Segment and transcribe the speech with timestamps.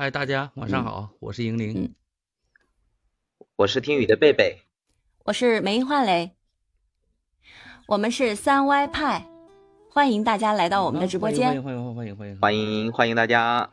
[0.00, 1.92] 嗨，大家晚上好，我是银铃。
[3.56, 4.60] 我是听雨的贝贝，
[5.24, 6.36] 我是梅英焕雷，
[7.88, 9.26] 我们是三歪派，
[9.90, 13.72] 欢迎大家来到我们的直播间，欢迎欢迎欢迎欢迎欢迎欢迎大家。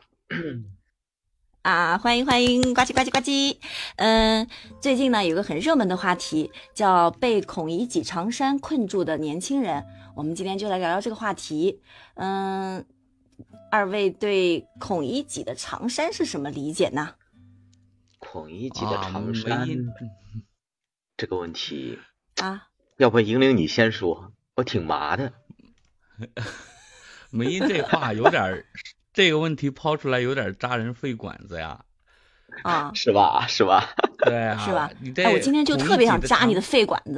[1.62, 3.58] 啊，欢迎欢迎，呱唧呱唧呱唧。
[3.94, 4.48] 嗯，
[4.80, 9.84] 最近呢有个很热门的话题，叫被孔乙己长衫困住的年轻人。
[10.16, 11.80] 我们今天就来聊聊这个话题。
[12.14, 12.84] 嗯，
[13.70, 17.14] 二位对孔乙己的长衫是什么理解呢？
[18.18, 19.68] 孔乙己的长衫、
[21.16, 21.98] 这个问题
[22.42, 25.32] 啊，要不银铃你先说，我挺麻的。
[27.30, 28.64] 梅英这话有点。
[29.12, 31.82] 这个问题抛出来有点扎人肺管子呀，
[32.64, 33.46] 啊， 是吧？
[33.48, 33.88] 是吧？
[34.18, 34.90] 对啊， 是吧？
[35.24, 37.14] 哎，我今天就特别想扎你的肺管子。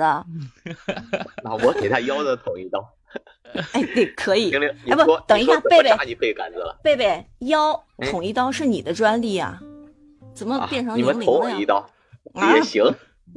[1.43, 2.79] 那我给他腰子捅一刀。
[3.73, 4.55] 哎，对，可以。
[4.55, 6.79] 哎不，等一下，贝贝，你肺管子了。
[6.83, 9.61] 贝贝，腰捅一刀是你的专利啊？
[10.35, 11.89] 怎么变成你们捅我一刀
[12.55, 12.85] 也行。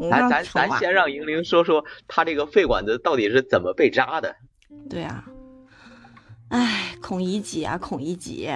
[0.09, 4.35] 咱咱咱先让银铃说说她这个肺管子到底是怎么被扎的。
[4.89, 5.25] 对啊。
[6.49, 8.49] 哎，孔乙己啊，孔乙己，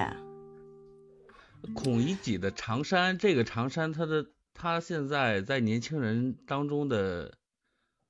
[1.74, 7.32] 孔乙己的长衫，这个长衫，它的它现在在年轻人当中的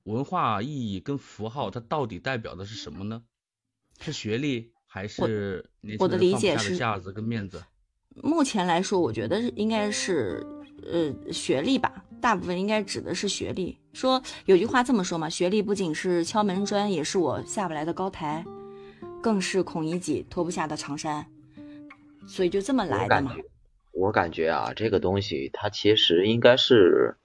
[0.07, 3.21] 文化意义跟符号，它到底代表的是什么呢？
[3.99, 5.69] 是学历还是
[5.99, 7.61] 我的理解是架子跟面子？
[8.23, 10.45] 目前来说，我觉得应该是
[10.89, 13.77] 呃学历吧，大部分应该指的是学历。
[13.91, 18.45] 说有句话这么说嘛，学历不仅是敲门砖，也是我下不来的高台。
[19.21, 21.25] 更是孔乙己脱不下的长衫，
[22.27, 23.35] 所以就这么来的嘛。
[23.97, 27.15] 我感觉啊，这个东西它其实应该是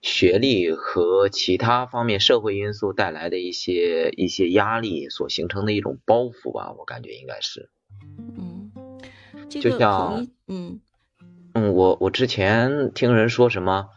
[0.00, 6.74] 学历和其他方面社会因素带来的一些一些压力所形成的一种包袱吧。
[6.78, 7.68] 我感觉应该是。
[8.36, 8.72] 嗯，
[9.48, 10.80] 就像嗯
[11.54, 13.88] 嗯，我我之前听人说什么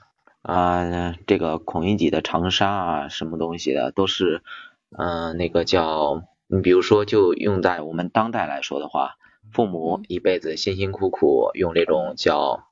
[0.42, 4.42] 啊，这个孔乙己的长沙啊，什么东西的，都是
[4.98, 6.24] 嗯那个叫。
[6.52, 9.19] 你比如说，就用在我们当代来说的话，
[9.52, 12.68] 父母一辈子辛辛苦苦用这种叫，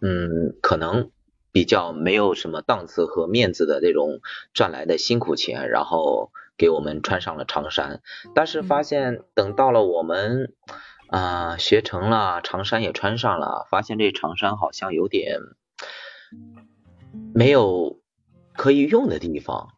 [0.00, 1.10] 嗯，可能
[1.52, 4.20] 比较没有什么档次和面子的这种
[4.52, 8.02] 赚来的辛苦钱，然后给我们穿上了长衫。
[8.34, 10.54] 但是发现等到了我们
[11.08, 15.40] 啊学成了，长衫也穿上了，发现这长衫好像有点
[17.34, 17.98] 没有
[18.54, 19.70] 可以用的地方。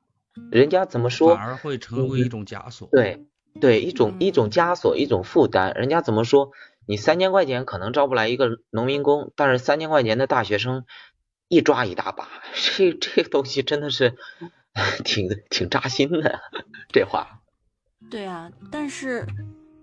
[0.50, 1.34] 人家怎么说？
[1.34, 2.88] 反而会成为一种枷锁。
[2.90, 3.26] 对
[3.60, 5.74] 对，一种一种枷锁，一种负担。
[5.74, 6.50] 人家怎么说？
[6.86, 10.84] 你三千块钱可能招不来一个农民工，但是三千块钱的大学生
[11.48, 12.28] 一抓一大把。
[12.54, 14.16] 这这个东西真的是
[15.04, 16.40] 挺挺扎心的，
[16.92, 17.40] 这话。
[18.10, 19.26] 对啊，但是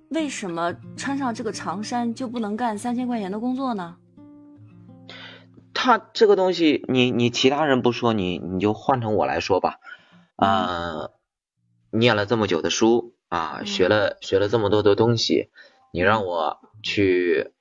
[0.09, 3.95] 为什么穿上这个长衫就不能干三千块钱的工作呢？
[5.73, 9.77] 他这个东西，你你其他人不说，你你就换成我来说吧。
[10.35, 11.09] 啊，
[11.91, 15.49] 念了这么久的书啊，学了学了这么多的东西，
[15.93, 17.51] 你让我去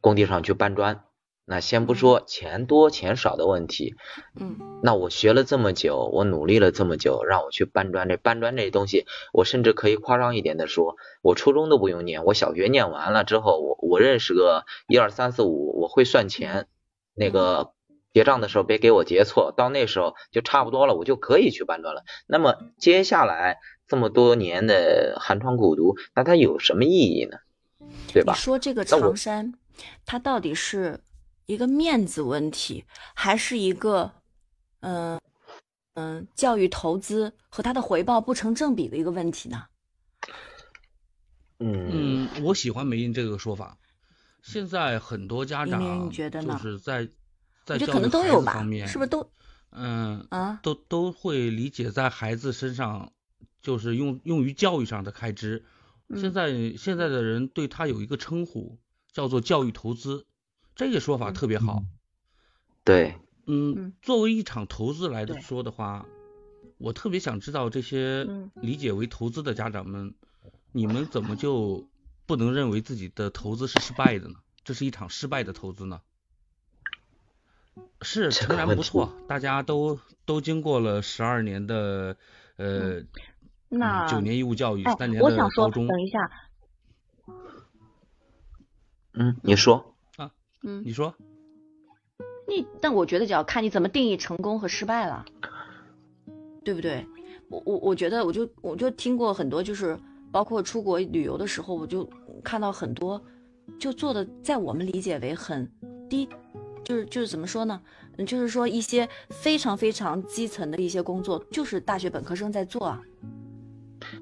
[0.00, 1.04] 工地上去搬砖，
[1.46, 3.94] 那先不说钱多钱少的问题，
[4.38, 16.68] 嗯，那我学了这么久，我努力了这么久，让我去搬砖，这搬砖这东西，我甚至可以夸张一点的说，我初中都不用念，我小学念完了之后，我我认识个一二三四五，我会算钱，
[17.14, 17.72] 那个。
[18.14, 22.04] 结账的时候别给我结错，到那时候就差不多了，我就可以去搬砖了。
[22.28, 27.38] 那么接下来这么多年的寒窗苦读，那它有什么意义呢？
[28.12, 28.32] 对吧？
[28.32, 29.52] 你说这个长衫，
[30.04, 31.00] 它到底是
[31.46, 32.84] 一个面子问题，
[33.14, 34.10] 还是一个
[34.80, 35.20] 嗯
[35.94, 39.64] 嗯教育投资和它的回报不成正比的一个问题呢？
[41.58, 43.76] 嗯嗯，我喜欢梅英这个说法。
[44.42, 47.08] 现在很多家长就是在。
[47.66, 49.26] 在教育孩子方面，是不是都？
[49.70, 53.10] 嗯啊，都都会理解在孩子身上，
[53.64, 55.64] 就是用用于教育上的开支。
[56.14, 58.78] 现在现在的人对他有一个称呼，
[59.10, 60.26] 叫做教育投资，
[60.76, 61.82] 这个说法特别好。
[62.84, 63.16] 对，
[63.46, 66.04] 嗯，作为一场投资来的说的话，
[66.76, 70.14] 我特别想知道这些理解为投资的家长们，
[70.72, 71.88] 你们怎么就
[72.26, 74.34] 不能认为自己的投资是失败的呢？
[74.62, 76.02] 这是一场失败的投资呢？
[78.02, 82.18] 是诚然不错，大家都都经过了十二年的
[82.56, 83.02] 呃，
[83.68, 85.86] 那九年义务教育，三年的高中。
[85.86, 86.30] 等一下，
[89.14, 90.30] 嗯，你说啊，
[90.62, 91.14] 嗯，你说，
[92.48, 95.24] 你但我觉得就要看你怎么定义成功和失败了，
[96.64, 97.06] 对不对？
[97.48, 99.98] 我我我觉得我就我就听过很多，就是
[100.32, 102.08] 包括出国旅游的时候，我就
[102.42, 103.22] 看到很多
[103.78, 105.70] 就做的，在我们理解为很。
[106.06, 106.28] 低，
[106.84, 107.80] 就是就是怎么说呢？
[108.26, 113.00] 就是说一些非常非常基层的一些工作，就是大学本科生在做啊。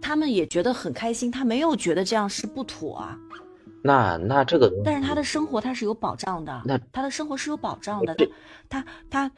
[0.01, 3.19] 他们也觉得很开心，他没有觉得这样是不妥啊。
[3.83, 8.17] 那那这个，但是他的生活他是有保障的，那他的生活是有保障的。
[8.69, 9.31] 他他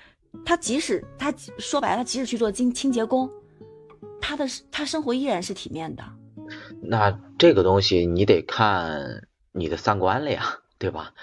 [0.44, 3.30] 他即使他说白了，他即使去做清清洁工，
[4.20, 6.04] 他的他生活依然是体面的。
[6.82, 11.14] 那这个东西你得看你的三观了呀，对吧？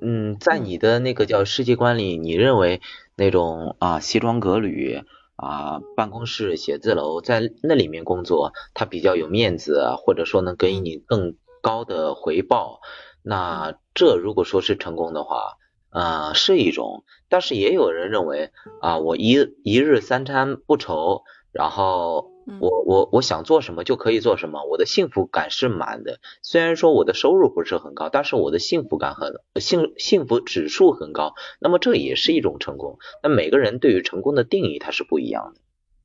[0.00, 2.80] 嗯，在你的那个叫世界观里，你认为
[3.16, 5.02] 那种啊西装革履
[5.38, 11.34] 啊办公室写字楼在那里面工作，他比较有面子，或者说能给你更。
[11.60, 12.78] 高的回报，
[13.20, 15.56] 那这如果说是成功的话，
[15.90, 17.02] 呃，是一种。
[17.28, 26.18] 但是也有人认为啊，我一一日三餐不愁，然后我我我想做什么就可以做什么，我的幸福感是满的。
[26.42, 31.34] 虽然说我的收入不是很高，但是我的幸福感很幸幸福指数很高。
[31.60, 32.98] 那么这也是一种成功。
[33.22, 35.60] 那每个人对于成功的定义它是不一样的。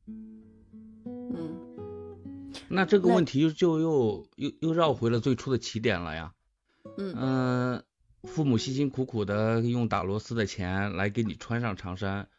[0.06, 1.60] 嗯
[2.68, 6.34] 那这个问题就又又又绕回了最初的起点了呀。
[6.98, 7.84] 嗯
[8.24, 12.30] 父母辛辛苦苦的用打螺丝的钱来给你穿上长衫，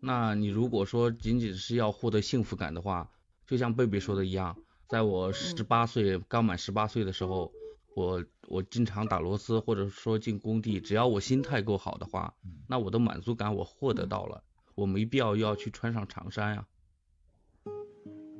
[0.00, 3.10] 那你如果说仅仅是要获得幸福感的话，
[3.46, 4.56] 就像贝贝说的一样，
[4.88, 7.52] 在我十八岁刚满十八岁的时候，
[7.94, 12.34] 我我经常打螺丝或者说进工地，只要我心态够好的话，
[12.68, 14.42] 那我的满足感我获得到了，
[14.74, 16.66] 我没必要要去穿上长衫呀。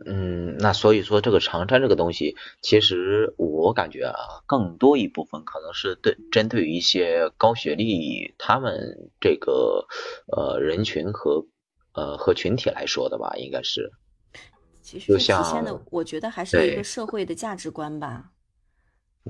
[0.04, 4.14] 嗯，那所以说这个长衫这个东西，其实我感觉啊，
[4.46, 9.86] 更多一部分可能是对针对于一些高学历他们这个
[10.26, 11.46] 呃人群和
[11.92, 13.92] 呃和群体来说的吧，应该是。
[14.86, 18.30] 其实体现的，我觉得还是一个社会的价值观吧。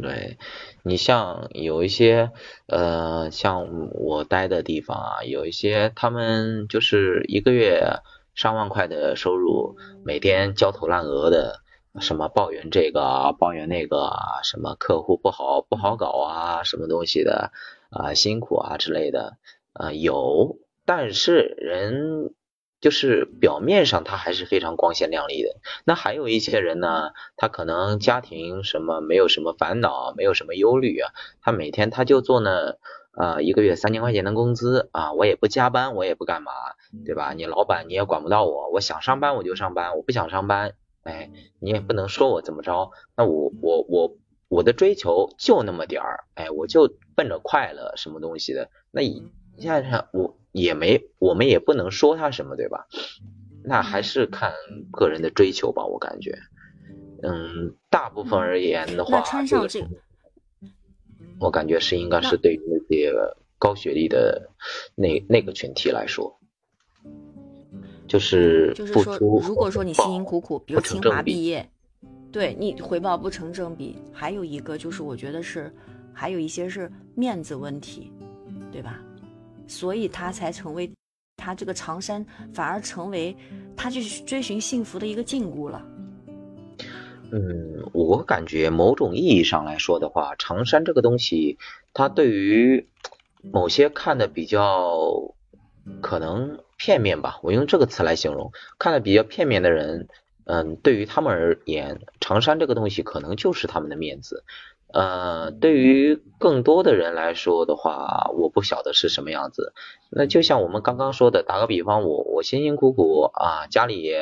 [0.00, 0.37] 对，
[0.82, 2.31] 你像有一些
[2.67, 8.00] 呃，像我待的地方啊，有一些他们就是一个月。
[8.37, 11.62] 上万块的收入，每天焦头烂额的，
[12.00, 14.12] 什么抱怨这个，抱怨那个，
[14.43, 17.50] 什么客户不好不好搞啊，什么东西的
[17.88, 19.38] 啊，辛苦啊之类的
[19.73, 22.35] 啊有，但是人
[22.81, 25.56] 就是表面上他还是非常光鲜亮丽的。
[25.84, 32.76] 那还有一些人呢，他可能家庭什么没有什么烦恼，没有什么忧虑啊，他每天他就做那。
[33.19, 36.52] 呃，一个月三千块钱的工资啊，我也不加班，我也不干嘛，
[37.06, 37.32] 对吧？
[37.32, 42.90] 你老板你也管不到我，我想上班我就上班，我不想上班，哎，你也不能说我怎么着。
[43.17, 44.19] 那我我我
[44.49, 48.69] 我的追求就那么点儿，哎，我就奔着快乐什么东西的。
[48.90, 52.87] 那你想想，我也没，我们也不能说他什么，对吧？
[53.62, 54.53] 那还是看
[54.91, 56.38] 个人的追求吧，我感觉，
[57.23, 59.69] 嗯，大部分而言的话，这个。
[61.38, 63.12] 我感觉是应该是对于那些
[63.58, 64.50] 高学历的
[64.94, 66.35] 那那个群体来说，
[68.08, 71.69] 就是就是说，如果说你辛辛苦苦，比如清华毕业，
[72.32, 73.99] 对你回报不成正比。
[74.11, 75.70] 还有一个就是，我觉得是
[76.14, 78.11] 还有一些是面子问题，
[78.73, 79.03] 对吧？
[79.67, 80.91] 所以他才成为
[81.37, 83.37] 他这个长衫反而成为
[83.77, 85.85] 他去追寻幸福的一个禁锢了。
[87.33, 91.59] 嗯，我感觉某种意义上来说的话，长衫这个东西，
[91.93, 92.89] 它对于
[93.53, 95.35] 某些看的比较
[96.01, 100.06] 可能片面吧，我用这个词来形容，看的比较片面的人，
[100.44, 104.44] 嗯，对于他们而言，长衫这个东西可能就是他们的面子。
[104.93, 109.72] 呃，对于更多的人来说的话，我不晓得是什么样子。
[110.10, 114.12] 那就像我们刚刚说的，打个比方，我我辛辛苦苦啊，家里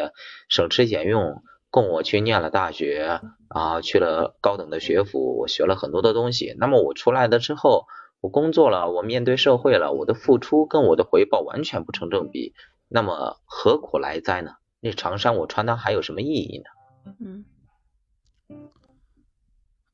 [0.49, 1.43] 省吃俭用。
[1.71, 3.19] 供我去念了大学
[3.49, 6.55] 啊，去了高等的学府，我学了很多的东西。
[6.57, 7.87] 那么我出来了之后，
[8.21, 12.55] 我工作了，我面对社会了，我的付出跟我的回报完全不成正比。
[12.87, 14.53] 那么何苦来哉呢？
[14.79, 17.13] 那长衫我穿它还有什么意义呢？
[17.19, 17.45] 嗯。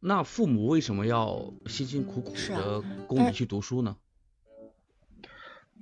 [0.01, 3.97] 那父母为什么要辛辛苦苦的供你去读书呢？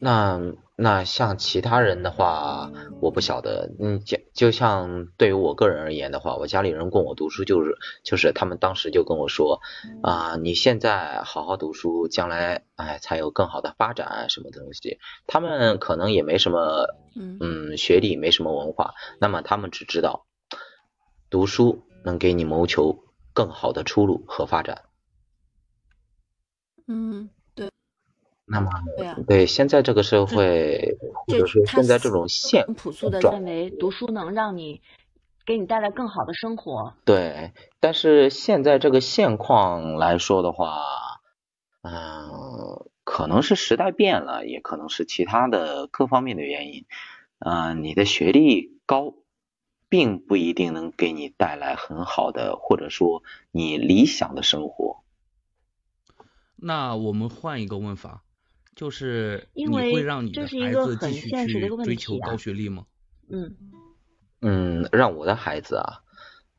[0.00, 0.40] 那
[0.76, 2.70] 那像其他人的话，
[3.00, 3.74] 我不晓得。
[3.80, 9.60] 嗯，就就像对于我个人而言的话，我家里人供我读书，就是就是他们当时就跟我说
[10.02, 14.98] 啊，你现在好好读书，将来哎才有更好的发展什么东西。
[15.26, 20.26] 他们可能也没什么嗯学历，没什么文化，那么他们只知道
[21.28, 23.00] 读书能给你谋求
[23.38, 24.82] 更好的出路和发展。
[26.88, 27.30] 嗯。
[27.54, 27.70] 对
[28.44, 28.70] 那么，
[29.28, 34.82] 对现在这个社会，或者说现在这种现朴素的认为读书能让你
[35.46, 36.94] 给你带来更好的生活。
[37.04, 40.82] 对，但是现在这个现况来说的话，
[41.82, 46.86] 嗯，可能是时代变了，也可能是其他的各方面的原因。
[47.38, 49.14] 嗯，你的学历高，
[49.88, 55.02] 并不一定能给你带来很好的，或者说你理想的生活。
[56.56, 58.22] 那我们换一个问法，
[58.74, 62.86] 就是你会让你的孩子继续去追求高学历吗？
[63.28, 63.56] 嗯
[64.40, 66.02] 嗯，让我的孩子啊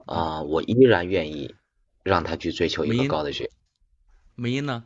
[0.05, 1.55] 啊，我依然愿意
[2.03, 3.51] 让他去追求一个高的学。
[4.35, 4.85] 梅音呢？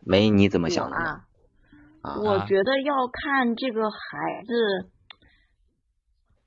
[0.00, 1.24] 梅英你怎么想的？
[2.02, 4.90] 我觉得要看这个孩子，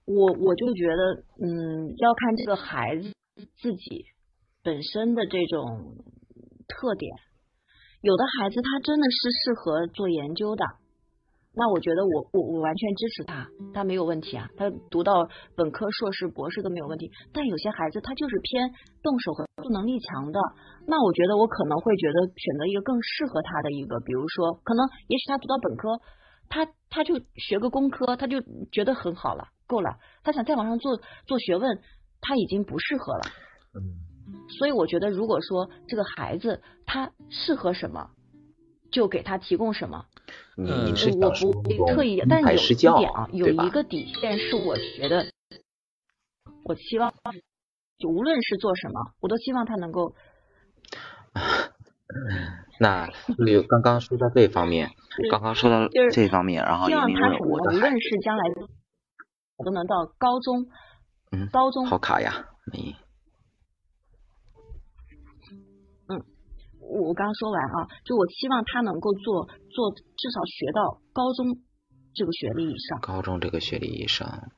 [0.06, 3.14] 我我就觉得，嗯，要看这个孩子
[3.56, 4.06] 自己
[4.64, 5.96] 本身的这种
[6.68, 7.16] 特点。
[8.02, 10.66] 有的孩子他真的是适合做研究的。
[11.56, 17.10] 那我觉得我我我完全支持他，他没有问题啊，他读到本科、硕士、博士都没有问题。
[17.34, 18.72] 但有些孩子他就是偏
[19.02, 20.40] 动手和做能力强的，
[20.86, 26.00] 那我觉得我可能会觉得选择一个更适合他的一个，比如说可能也许他读到本科，
[26.50, 29.98] 他他就学个工科，他就觉得很好了，够了。
[30.24, 31.80] 他想再往上做做学问，
[32.22, 33.22] 他已经不适合了。
[33.76, 34.14] 嗯。
[34.58, 38.10] 所以我觉得如果说这个孩子他适合什么，
[38.96, 40.06] 就给他提供什么。
[40.56, 45.28] 你你是我不特意，但有一点啊，有一个底线是我觉得，
[46.64, 47.14] 我希望
[47.98, 50.16] 就无论是做什么，我都希望他能够。
[52.80, 53.08] 那
[53.46, 54.90] 就刚刚说到这方面，
[55.30, 57.48] 刚刚说到这方面， 然后希望他什么？
[57.48, 58.44] 无论是将来
[59.58, 60.68] 我都能到高中，
[61.32, 62.96] 嗯，高中好卡呀，没。
[67.02, 71.62] 我刚刚说完啊，就我希望他能够做做至少学到高中
[72.14, 73.00] 这个学历以上。
[73.02, 74.52] 高中这个学历以上，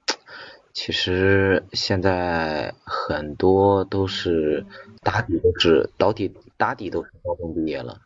[0.73, 4.65] 其实现在很多都是
[5.01, 8.01] 打底都是打底打底都是高中毕业了。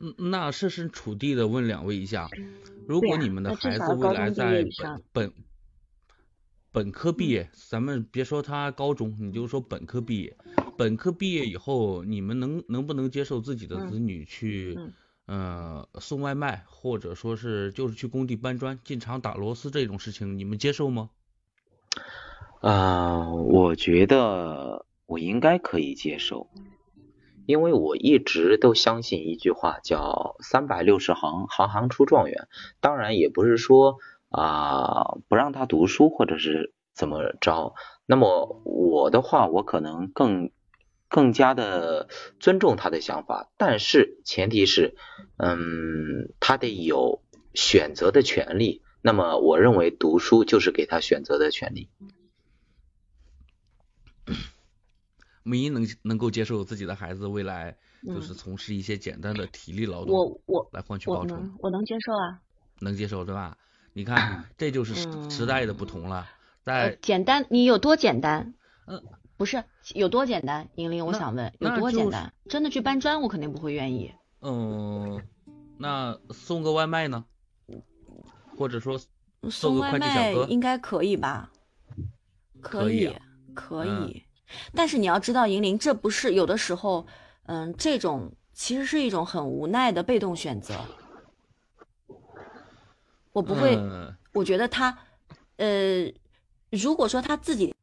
[0.00, 2.28] 嗯，那设身处地的问两位一下，
[2.86, 4.64] 如果你们的孩子未来在
[5.12, 5.32] 本
[6.72, 10.36] 本科毕业，咱们别说他高中，你就说本科毕业。
[10.76, 14.78] 本科毕业以后，你们能能不能接受自己的子女去，
[15.26, 21.10] 呃，送外卖，或者说是就是去工地搬砖、进厂打螺丝这种事情，你们接受吗？
[22.60, 26.48] 啊，我觉得我应该可以接受，
[27.46, 32.48] 因为我一直都相信一句话，叫三百六十行，行行出状元。
[32.80, 37.74] 当然，也不是说啊不让他读书或者是怎么着。
[38.06, 40.50] 那么我的话，我可能更。
[41.14, 42.08] 更加的
[42.40, 44.96] 尊重他的想法，但是前提是，
[45.36, 47.22] 嗯，他得有
[47.54, 48.82] 选择的权利。
[49.00, 51.88] 那么，我认为读书就是给他选择的权利。
[55.44, 62.40] 木一能能够接受自己的孩子未来就是从事一些简单的体力劳动，我我来换取报酬，我能接受啊，
[62.80, 63.56] 能接受对吧？
[63.92, 64.96] 你看， 这就是
[65.30, 66.28] 时代的不同了。
[66.64, 68.54] 在简单，你有多简单？
[68.88, 69.00] 嗯。
[69.36, 69.62] 不是
[69.94, 72.32] 有多简单，莹玲，我想问有多简单？
[72.48, 74.12] 真的去搬砖，我肯定不会愿意。
[74.42, 75.20] 嗯，
[75.76, 77.24] 那送个外卖呢？
[78.56, 79.00] 或者说
[79.50, 81.50] 送外卖应该可以吧？
[82.60, 83.12] 可以，
[83.54, 84.22] 可以。
[84.72, 87.04] 但是你要知道，莹玲，这不是有的时候，
[87.46, 90.76] 嗯，这种其实是一种很无奈的被动选择。
[93.32, 93.76] 我不会，
[94.32, 94.96] 我觉得他，
[95.56, 96.04] 呃，
[96.70, 97.74] 如果说他自己。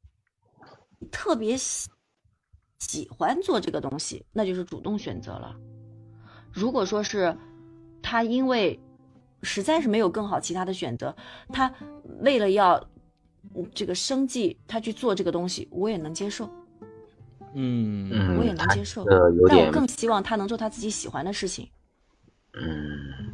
[1.09, 1.89] 特别喜
[2.79, 5.55] 喜欢做这个东西，那就是主动选择了。
[6.51, 7.35] 如果说是
[8.01, 8.79] 他因为
[9.41, 11.15] 实在是没有更好其他的选择，
[11.49, 11.73] 他
[12.19, 12.89] 为了要
[13.73, 16.49] 这个生计，他去做这个东西，我也能接受。
[17.53, 19.05] 嗯，我也能接受。
[19.47, 21.69] 但我更希望他能做他自己喜欢的事情。
[22.53, 23.33] 嗯，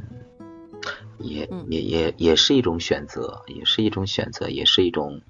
[1.20, 5.22] 也也也也是一种选择，也是一种选择，也是一种。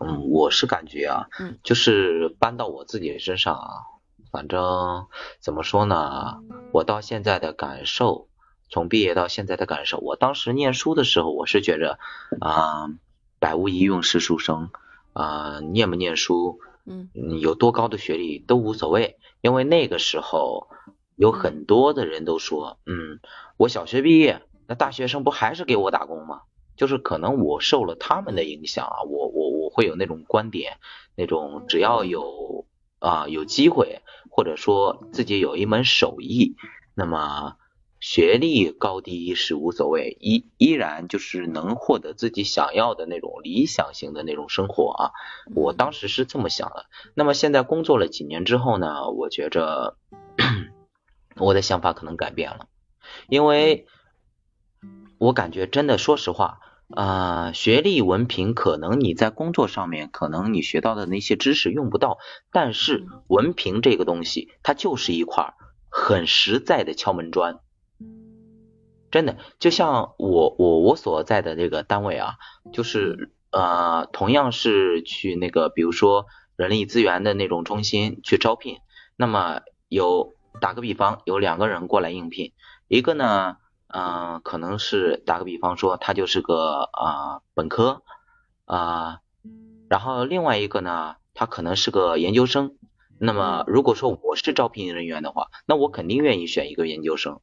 [0.00, 1.58] 嗯，我是感觉啊，嗯。
[1.62, 3.70] 就是搬到我自己身上啊，
[4.30, 5.06] 反正
[5.40, 8.28] 怎么说呢，我到现在的感受，
[8.70, 11.98] 从毕业到现在的感受，我当时念书的时候，我是觉着
[12.40, 12.88] 啊，
[13.38, 14.70] 百无一用是书生
[15.12, 20.68] 啊，念不念书，嗯，有多高的学历都无所谓，因为那个时候
[21.16, 23.20] 有很多的人都说，嗯，
[23.56, 26.42] 我小学毕业，那大学生不还是给我打工吗？
[26.76, 30.78] 就是可能我受了他们的影响啊，我我我会有那种观点，
[31.16, 32.66] 那种只要有
[32.98, 34.00] 啊有机会，
[34.30, 36.56] 或者说自己有一门手艺，
[36.94, 37.56] 那么
[38.00, 45.10] 学历高低是无所谓，依依然就是能获得自己想要的那种理想型的那种生活啊。
[45.54, 46.86] 我当时是这么想的。
[47.14, 49.96] 那么现在工作了几年之后呢，我觉着
[51.36, 52.66] 我的想法可能改变了，
[53.28, 53.86] 因为
[55.22, 56.58] 我感觉真的，说实话。
[56.94, 62.18] 啊，学历文凭可能你在工作上面，可能你学到的那些知识用不到，
[62.50, 65.54] 但是文凭这个东西，它就是一块
[65.88, 67.60] 很实在的敲门砖。
[69.12, 72.34] 真的，就像我我我所在的这个单位啊，
[72.72, 76.26] 就是呃，同样是去那个，比如说
[76.56, 78.78] 人力资源的那种中心去招聘，
[79.16, 82.52] 那么有打个比方，有两个人过来应聘，
[82.88, 83.56] 一个呢。
[83.92, 88.02] 嗯，可能是打个比方说，他就是个啊本科
[88.64, 89.20] 啊，
[89.88, 92.76] 然后另外一个呢，他可能是个研究生。
[93.18, 97.40] 那么如果说我是招聘人员的话，那我肯定愿意选一个研究生，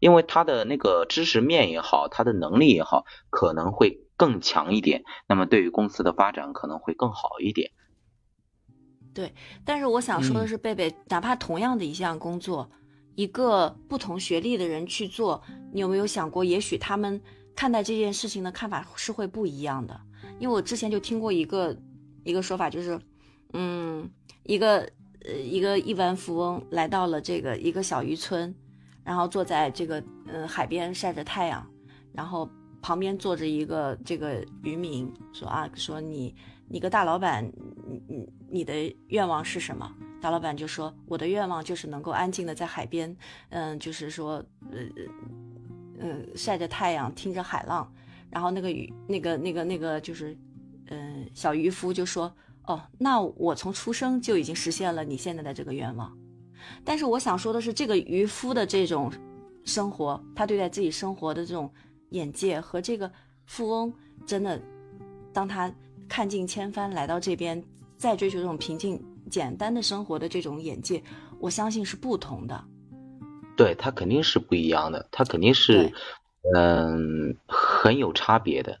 [0.00, 5.04] 因为他的那个知识面也好，他的能力也好，可能会更强一点。
[5.28, 7.70] 那么对于公司的发展可能会更好一点。
[9.14, 9.34] 对，
[9.64, 12.70] 但是我想说的是，贝贝，哪怕同样的一项工作。
[13.18, 17.20] 一个不同学历的人去做，你有没有想过，也许他们
[17.56, 20.00] 看待这件事情的看法是会不一样的？
[20.38, 21.76] 因为我之前就听过一个
[22.22, 22.96] 一个说法，就是，
[23.54, 24.08] 嗯，
[24.44, 24.88] 一个
[25.24, 28.54] 呃一个亿万富翁来到了这个一个小渔村，
[29.02, 31.68] 然后坐在这个呃海边晒着太阳，
[32.12, 32.48] 然后
[32.80, 36.36] 旁边坐着一个这个渔民，说啊，说你
[36.68, 37.44] 你个大老板，
[37.84, 39.92] 你你你的愿望是什么？
[40.20, 43.16] 大老板就说：“我的愿望就是能够安静的在海边，
[43.50, 44.78] 嗯，就是说，呃，
[46.00, 47.90] 嗯，晒着太阳，听着海浪。
[48.28, 50.36] 然后那个渔，那个那个那个就是，
[50.88, 52.34] 嗯，小渔夫就说：
[52.64, 56.12] 哦，那我从出生就已经实现了你现在的这个愿望。
[56.84, 59.12] 但是我想说的是，这个渔夫的这种
[59.64, 61.72] 生活，他对待自己生活的这种
[62.10, 63.10] 眼界和这个
[63.46, 63.92] 富翁
[64.26, 64.60] 真的，
[65.32, 65.72] 当他
[66.08, 67.62] 看尽千帆来到这边，
[67.96, 71.02] 再追求这种平静。”简单的生活的这种眼界，
[71.38, 72.64] 我相信是不同的。
[73.56, 75.92] 对他肯定是不一样的，他肯定是，
[76.54, 78.78] 嗯，很有差别的。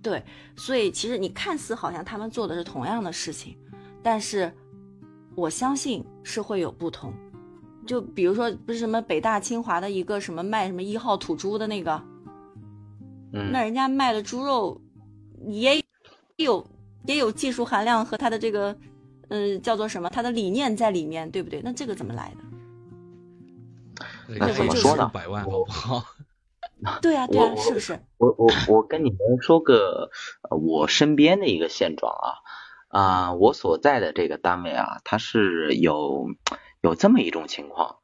[0.00, 0.22] 对，
[0.56, 3.56] 所以其实你看似好像他们做的是同样的事情，
[4.00, 4.52] 但是
[5.34, 7.12] 我相信是会有不同。
[7.84, 12.00] 就比如说，不是什么北大清华的一个什么卖什么一号土猪的那个，
[13.32, 14.80] 嗯，那人家卖的猪肉
[15.46, 15.82] 也
[16.36, 16.64] 有
[17.06, 18.78] 也有技术含量和他的这个。
[19.32, 20.10] 嗯，叫做什么？
[20.10, 21.62] 他的理念在里面，对不对？
[21.64, 22.44] 那这个怎么来的？
[24.38, 25.10] 那怎么说呢？
[25.12, 26.04] 百万好不好？
[27.00, 27.98] 对啊，对啊，是不是？
[28.18, 30.10] 我我我跟你们说个
[30.50, 32.28] 我身边的一个现状啊
[32.88, 36.26] 啊，我所在的这个单位啊，它是有
[36.82, 38.00] 有这么一种情况，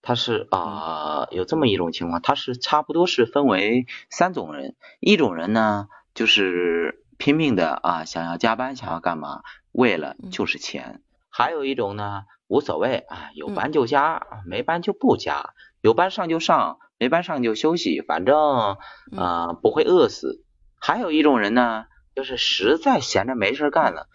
[0.00, 9.42] 它是啊有这么一种情况，它是差不多是分为三种人，一种人呢就是拼命的啊想要加班，想要干嘛？
[9.70, 18.76] 为了就是钱，还有一种呢，无所谓啊，有班就加，没班就不加，有班上就上，没班上就休息，反正
[19.16, 20.44] 啊不会饿死。
[20.80, 21.84] 还有一种人呢，
[22.16, 24.08] 就是实在闲着没事干了，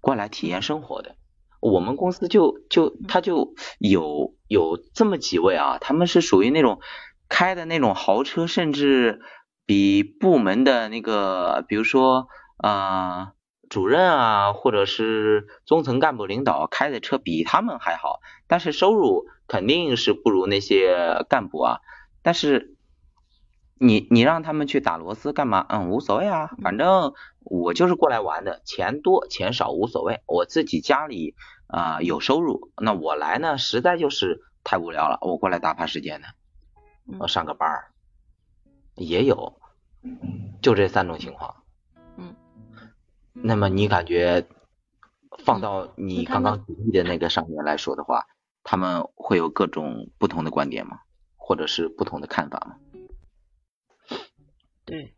[0.00, 1.14] 过来体验生活的。
[1.60, 6.80] 我们公司就就他就有有这么几位啊，他们是属于那种
[7.28, 9.20] 开的那种豪车，甚至
[9.66, 13.32] 比部门的那个，比如说啊。
[13.70, 21.78] 主任啊，或者是中层干部领导开的车比他们还好，但是收入肯定是不如那些干部啊。
[22.20, 22.76] 但是
[23.78, 25.64] 你你让他们去打螺丝干嘛？
[25.70, 31.34] 嗯，无所谓啊，反正我就是过来玩的，钱多钱少无所谓，我自己家里
[31.66, 36.28] 啊有收入，那我来呢，实在就是太无聊了，我过来打发时间的，
[37.18, 37.91] 我上个班儿
[38.94, 39.60] 也有，
[40.60, 41.56] 就这三种情况。
[42.16, 42.34] 嗯
[43.32, 44.46] 那么你感觉
[45.44, 48.26] 放到你刚刚举例的那个上面来说的话，
[48.62, 51.00] 他们会有各种不同的观点吗？
[51.36, 52.76] 或者是不同的看法吗？
[54.84, 55.14] 对，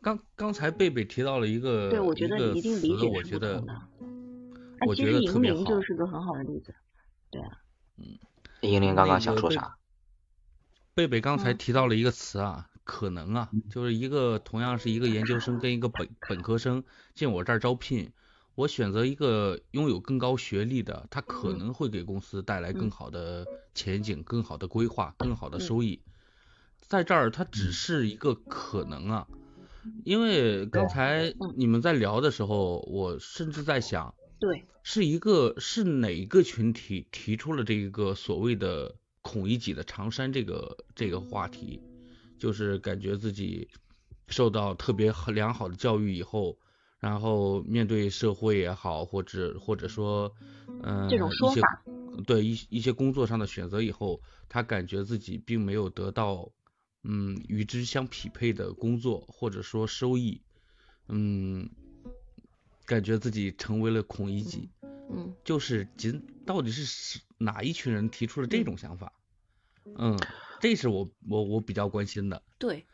[0.00, 3.64] 刚刚才贝贝提到了一个对，我觉得一定理解我觉得，
[4.86, 5.64] 我觉得特别好。
[5.64, 6.74] 就是个很好的例子，
[7.30, 7.48] 对啊。
[7.96, 8.04] 嗯。
[8.60, 9.78] 英玲刚刚想说啥？
[10.94, 12.68] 贝贝刚才提到了一个词啊。
[12.84, 18.12] 可能啊，就是一个同样是一个研究生跟一个本本科生进我这儿招聘，
[18.54, 26.00] 我选择一个拥有更高学历的，他可能会给公司带来更好的前景、更好的规划、更好的收益。
[26.80, 29.26] 在这儿，它只是一个可能啊，
[30.04, 41.80] 因为刚才你们在聊的时候，我甚至在想，对，是一个是哪个群体提出了这一个所谓的孔乙己的长衫这个这个话题，
[42.38, 43.68] 就是感觉自己
[44.28, 46.58] 受到特别良好的教育以后，
[46.98, 50.34] 然后面对社会也好，或者或者说，
[50.82, 51.84] 嗯，这种说法，
[52.26, 56.50] 对一一些工作上的选择以后，他感觉自己并没有得到，
[57.02, 60.42] 嗯，与之相匹配的工作或者说收益，
[61.08, 61.68] 嗯，
[62.86, 64.70] 感觉自己成为了孔乙己。
[65.10, 69.12] 嗯，就是仅到底是哪一群人提出了这种想法？
[69.98, 70.18] 嗯，
[70.64, 72.42] 这是我我我比较关心的。
[72.58, 72.86] 对，